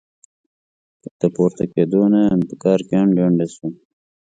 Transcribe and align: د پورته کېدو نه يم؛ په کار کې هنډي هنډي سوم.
د 1.19 1.21
پورته 1.35 1.63
کېدو 1.73 2.01
نه 2.13 2.21
يم؛ 2.27 2.39
په 2.49 2.55
کار 2.63 2.79
کې 2.87 2.93
هنډي 3.01 3.21
هنډي 3.25 3.47
سوم. 3.55 3.71